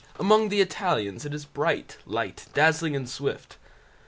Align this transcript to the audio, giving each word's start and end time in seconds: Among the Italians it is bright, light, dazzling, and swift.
Among 0.19 0.49
the 0.49 0.61
Italians 0.61 1.25
it 1.27 1.33
is 1.35 1.45
bright, 1.45 1.97
light, 2.07 2.47
dazzling, 2.55 2.95
and 2.95 3.07
swift. 3.07 3.59